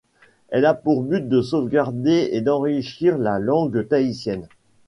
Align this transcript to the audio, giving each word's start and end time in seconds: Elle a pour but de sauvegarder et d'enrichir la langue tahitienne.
Elle 0.49 0.65
a 0.65 0.73
pour 0.73 1.03
but 1.03 1.29
de 1.29 1.43
sauvegarder 1.43 2.29
et 2.31 2.41
d'enrichir 2.41 3.19
la 3.19 3.37
langue 3.37 3.87
tahitienne. 3.87 4.47